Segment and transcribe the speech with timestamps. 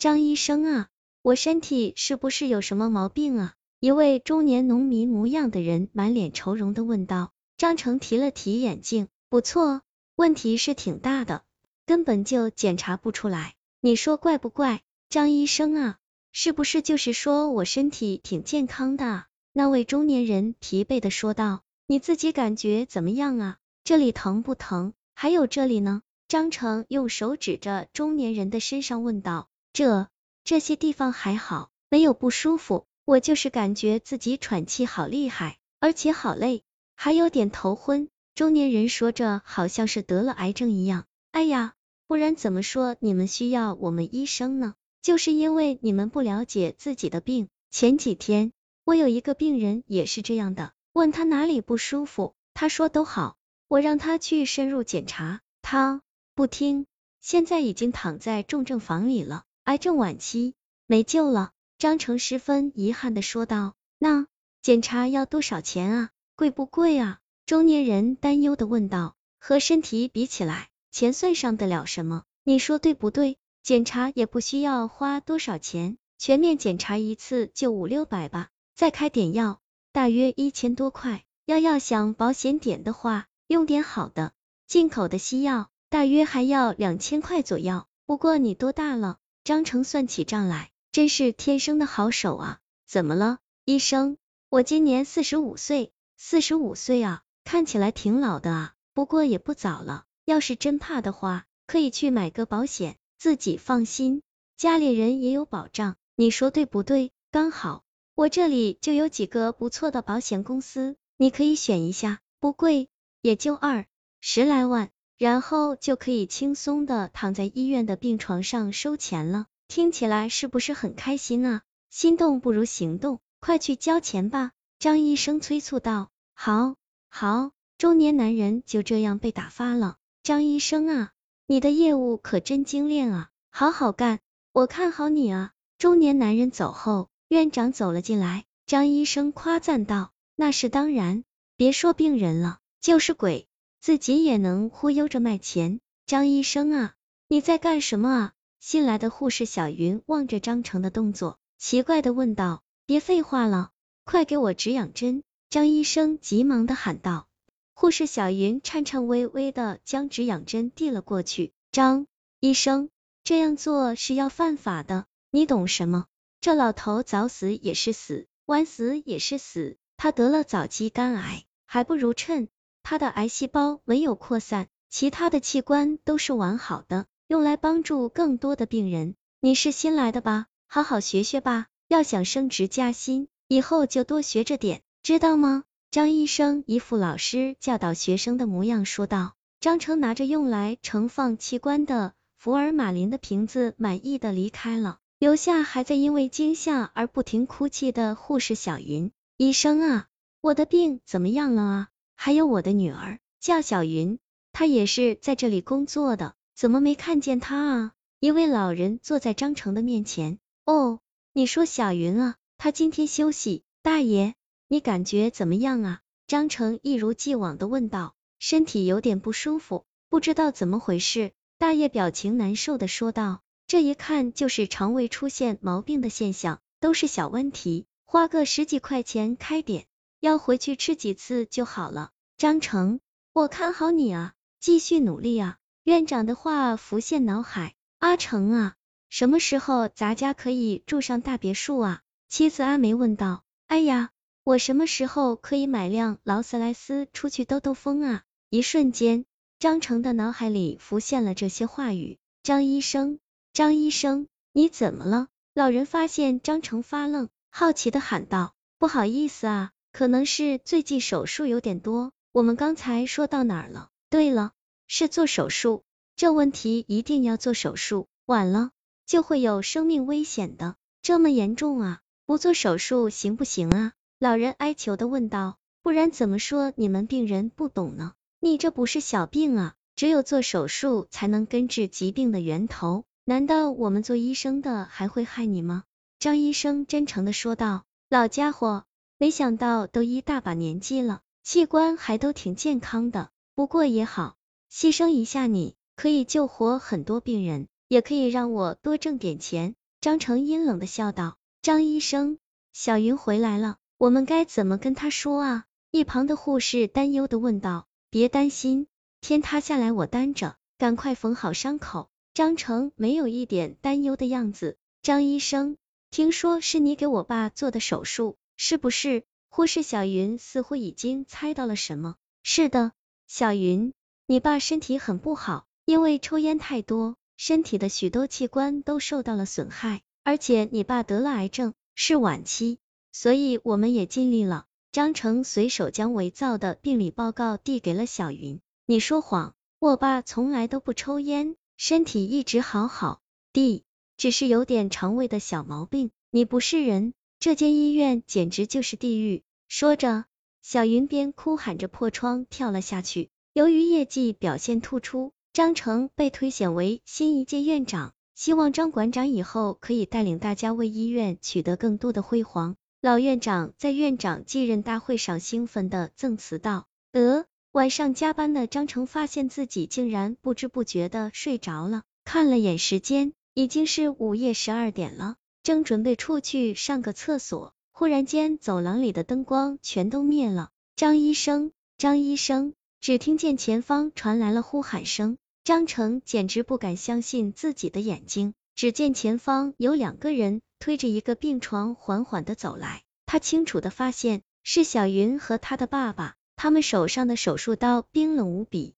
[0.00, 0.88] 张医生啊，
[1.20, 3.52] 我身体是不是有什么毛病啊？
[3.80, 7.32] 一位中年农民模样的人满脸愁容的问道。
[7.58, 9.82] 张成提了提眼镜，不错，
[10.16, 11.42] 问题是挺大的，
[11.84, 13.56] 根本就检查不出来。
[13.82, 14.80] 你说怪不怪？
[15.10, 15.98] 张医生啊，
[16.32, 19.26] 是不是就是说我身体挺健康的？
[19.52, 21.60] 那位中年人疲惫的说道。
[21.86, 23.58] 你自己感觉怎么样啊？
[23.84, 24.94] 这里疼不疼？
[25.14, 26.00] 还有这里呢？
[26.26, 29.49] 张成用手指着中年人的身上问道。
[29.72, 30.08] 这
[30.44, 32.86] 这些地方还好，没有不舒服。
[33.04, 36.62] 我就是感觉自己喘气好厉害，而且好累，
[36.94, 38.08] 还有点头昏。
[38.34, 41.06] 中年人说着，好像是得了癌症一样。
[41.32, 41.74] 哎呀，
[42.06, 44.74] 不然怎么说你们需要我们医生呢？
[45.02, 47.48] 就是因为你们不了解自己的病。
[47.70, 48.52] 前几天
[48.84, 53.36] 我有一个病人也是这样的，问他哪里不舒服，他说都好。
[53.68, 56.02] 我让他去深入检查，他
[56.34, 56.86] 不听，
[57.20, 60.54] 现在已经躺在重症房里了，癌症晚期，
[60.88, 61.52] 没救了。
[61.78, 64.26] 张成十分遗憾的说道：“那
[64.62, 66.10] 检查要多少钱啊？
[66.34, 72.24] 贵不贵啊？”中年人担忧的问道：“和身体比起来，钱算上得了什么？
[72.42, 73.38] 你说对不对？
[73.62, 79.60] 检查也不需要花多少钱，全面检查一次就五六百吧，再开点药，
[79.92, 81.22] 大约一千多块。
[81.46, 84.32] 要要想保险点的话，用点好的，
[84.66, 87.84] 进口的西药，大约还要两千块左右。
[88.04, 89.18] 不过你多大了？”
[89.50, 90.70] 张成算起账来。
[90.92, 92.60] 真是天生的好手啊！
[92.86, 94.16] 怎么了，医生？
[94.48, 98.74] 我今年四十五岁，四十五岁啊，看起来挺老的啊。
[98.94, 104.22] 不过也不早了，要是真怕的话，可以去买个保险，自己放心，
[104.56, 105.96] 家里人也有保障。
[106.14, 107.10] 你说对不对？
[107.32, 107.82] 刚好
[108.14, 112.88] 我这里就有几个不错的保险公司，你可以选一下，不贵，
[113.20, 113.86] 也就二
[114.20, 114.90] 十来万，
[115.20, 119.44] 然后就可以轻松的躺在医院的病床上收钱了。
[119.68, 121.60] 听起来是不是很开心啊？
[121.90, 124.52] 心动不如行动，快去交钱吧！
[124.78, 126.08] 张医生催促道。
[126.32, 126.76] 好，
[127.10, 129.98] 好，中年男人就这样被打发了。
[130.22, 131.10] 张医生啊，
[131.46, 134.20] 你的业务可真精炼啊，好好干，
[134.54, 135.52] 我看好你啊！
[135.76, 141.24] 中年男人走后，院长走了进来，张医生夸赞道：“那是当然，
[141.56, 143.48] 别说病人了，就是鬼，
[143.80, 146.94] 自己也能忽悠着卖钱。”张医生啊，
[147.28, 148.32] 你在干什么啊？
[148.58, 153.70] 新来的护士小云望着张成的动作，奇怪的问道：“别废话了，
[154.04, 157.26] 快给我止痒针！”张医生急忙的喊道。
[157.74, 161.52] 护士小云颤颤巍巍的将止痒针递了过去。
[161.72, 162.06] 张
[162.38, 162.90] 医生，
[163.24, 166.06] 这样做是要犯法的，你懂什么？
[166.40, 169.78] 这老头早死也是死，晚死也是死。
[169.96, 172.48] 他得了早期肝癌，还不如趁
[172.82, 177.06] 他的癌细胞没有扩散，其他的器官都是完好的。
[177.28, 179.14] 用来帮助更多的病人。
[179.40, 180.46] 你是新来的吧？
[180.66, 185.64] 好好学学吧，要想升职加薪，以后就多学着点，知道吗？
[185.90, 189.34] 张医生一副老师教导学生的模样说道。
[189.60, 199.12] 张成拿着用来盛放器官的福尔马林的瓶子，满意的离开了，留下还在因为惊吓而不停哭泣的护士小云。
[199.36, 200.06] 医生啊，
[200.40, 201.88] 我的病怎么样了啊？
[202.22, 204.18] 还有我的女儿叫小云，
[204.52, 206.34] 她也是在这里工作的。
[206.54, 207.92] 怎么没看见她啊？
[208.18, 210.38] 一位老人坐在张成的面前。
[210.66, 211.00] 哦，
[211.32, 213.62] 你说小云啊，她今天休息。
[213.80, 214.34] 大爷，
[214.68, 216.00] 你感觉怎么样啊？
[216.26, 218.14] 张成一如既往的问道。
[218.38, 221.32] 身体有点不舒服，不知道怎么回事。
[221.56, 223.40] 大爷表情难受的说道。
[223.66, 229.86] 这一看就是肠胃出现毛病的现象，都是小问题，花个十几块钱开点
[230.20, 232.10] 要回去吃几次就好了。
[232.36, 233.00] 张成，
[233.32, 235.56] 我看好你啊，继续努力啊。
[235.82, 238.74] 院长的话浮现脑海，阿成啊，
[239.08, 242.02] 什么时候咱家可以住上大别墅啊？
[242.28, 243.44] 妻子阿梅问道。
[243.66, 244.10] 哎呀，
[244.44, 248.22] 我什么时候可以买辆劳斯莱斯出去兜兜风啊？
[248.50, 249.24] 一瞬间，
[249.58, 252.18] 张成的脑海里浮现了这些话语。
[252.42, 253.18] 张医生，
[253.52, 255.28] 张医生，你怎么了？
[255.54, 258.54] 老人发现张成发愣，好奇的喊道。
[258.78, 262.12] 不好意思啊，可能是最近手术有点多。
[262.32, 263.88] 我们刚才说到哪儿了？
[264.08, 264.52] 对了。
[264.92, 265.84] 是做手术，
[266.16, 268.70] 这问题一定要做手术，晚了
[269.06, 270.74] 就会有生命危险的。
[271.00, 272.00] 这么严重啊？
[272.26, 273.92] 不做手术行不行啊？
[274.18, 275.58] 老人哀求的问道。
[275.82, 278.14] 不然怎么说你们病人不懂呢？
[278.40, 283.04] 你这不是小病啊，只有做手术才能根治疾病的源头。
[283.24, 285.84] 难道我们做医生的还会害你吗？
[286.18, 287.84] 张医生真诚的说道。
[288.08, 288.84] 老家伙，
[289.20, 293.28] 没想到都一大把年纪了，器官还都挺健康的。
[293.54, 294.38] 不过也好。
[294.72, 299.74] 牺牲一下你，可以救活很多病人，也可以让我多挣点钱。
[300.00, 301.36] 张成阴冷的笑道。
[301.60, 302.38] 张医生，
[302.72, 305.64] 小云回来了，我们该怎么跟她说啊？
[305.90, 307.86] 一旁的护士担忧的问道。
[308.08, 308.86] 别担心，
[309.20, 312.08] 天塌下来我担着，赶快缝好伤口。
[312.32, 314.78] 张成没有一点担忧的样子。
[315.02, 315.76] 张医生，
[316.10, 319.24] 听说是你给我爸做的手术，是不是？
[319.48, 322.16] 护士小云似乎已经猜到了什么。
[322.42, 322.92] 是的，
[323.26, 323.94] 小云，
[324.26, 330.02] 你爸身体很不好，因为抽烟太多，身体的许多器官都受到了损害。
[330.24, 332.76] 而且你爸得了癌症，是晚期，
[333.12, 334.66] 所以我们也尽力了。
[334.92, 338.60] 张成随手将伪造的病理报告递给了小云。
[338.84, 343.22] 你说谎，我爸从来都不抽烟，身体一直好好
[343.54, 343.84] 的，
[344.18, 346.10] 只是有点肠胃的小毛病。
[346.30, 349.42] 你不是人，这间医院简直就是地狱。
[349.66, 350.26] 说着，
[350.60, 353.30] 小云边哭喊着破窗跳了下去。
[353.54, 358.12] 由于业绩表现突出，张成被推选为新一届院长。
[358.34, 362.76] 希望张馆长以后可以带领大家为医院取得更多的辉煌。
[363.00, 366.88] 老院长在院长继任大会上兴奋的赠词道。
[367.12, 380.70] 呃，晚上加班的张成发现自己竟然不知不觉的睡着了，看了眼时间，已经是午夜十二点了，正准备出去上个厕所，忽然间走廊里的灯光全都灭了。
[380.96, 385.36] 张医生，张医生，只听见前方传来了呼喊声。
[385.62, 398.94] 张成简直不敢相信自己的眼睛，只见前方有两个人推着一个病床缓缓的走来，他清楚的发现是小云和他的爸爸，他们手上的手术刀冰冷无比，